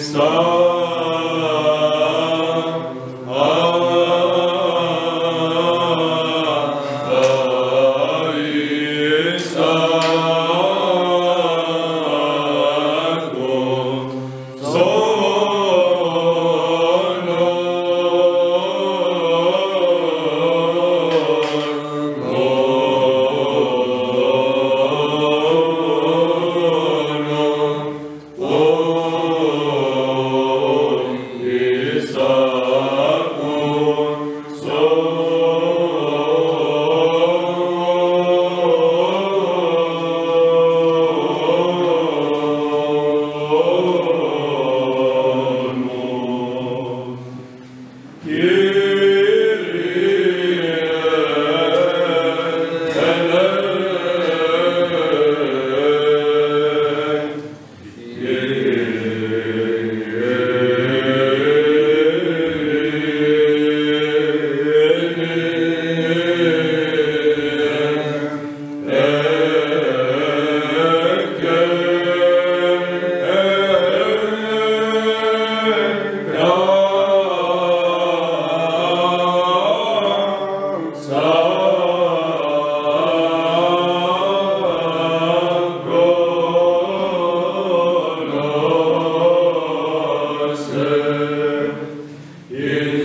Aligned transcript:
So. 0.00 0.69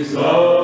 exalted. 0.06 0.55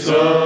Jesus. 0.00 0.39